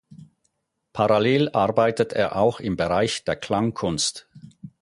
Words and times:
Parallel 0.93 1.49
arbeitet 1.49 2.11
er 2.11 2.35
auch 2.35 2.59
im 2.59 2.75
Bereich 2.75 3.23
der 3.23 3.35
Klangkunst. 3.35 4.27